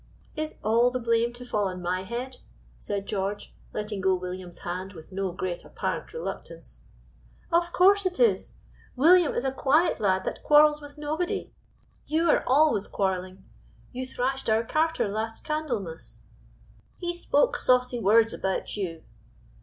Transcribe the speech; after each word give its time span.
"Is 0.35 0.55
all 0.63 0.89
the 0.89 0.97
blame 0.99 1.31
to 1.33 1.45
fall 1.45 1.67
on 1.67 1.79
my 1.79 2.01
head?" 2.01 2.37
said 2.79 3.05
George, 3.05 3.53
letting 3.71 4.01
go 4.01 4.15
William's 4.15 4.57
hand 4.61 4.93
with 4.93 5.11
no 5.11 5.31
great 5.31 5.63
apparent 5.63 6.11
reluctance. 6.11 6.81
"Of 7.51 7.71
course 7.71 8.03
it 8.07 8.19
is! 8.19 8.53
William 8.95 9.35
is 9.35 9.43
a 9.43 9.51
quiet 9.51 9.99
lad 9.99 10.23
that 10.23 10.41
quarrels 10.41 10.81
with 10.81 10.97
nobody; 10.97 11.53
you 12.07 12.27
are 12.31 12.43
always 12.47 12.87
quarreling; 12.87 13.45
you 13.91 14.07
thrashed 14.07 14.49
our 14.49 14.63
carter 14.63 15.07
last 15.07 15.43
Candlemas." 15.43 16.21
"He 16.97 17.13
spoke 17.15 17.55
saucy 17.55 17.99
words 17.99 18.33
about 18.33 18.75
you." 18.75 19.03